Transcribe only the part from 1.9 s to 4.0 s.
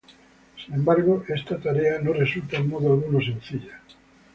no resulta en modo alguno sencilla.